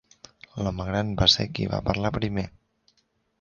L'home 0.67 0.87
gran 0.87 1.11
va 1.19 1.27
ser 1.33 1.45
qui 1.59 1.67
va 1.75 1.83
parlar 1.91 2.13
primer. 2.17 2.47